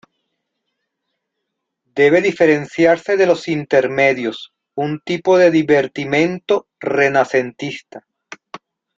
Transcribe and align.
Debe 1.93 2.21
diferenciarse 2.21 3.17
de 3.17 3.27
los 3.27 3.47
intermedios, 3.47 4.51
un 4.73 4.99
tipo 5.01 5.37
de 5.37 5.51
divertimento 5.51 6.67
renacentista. 6.79 8.07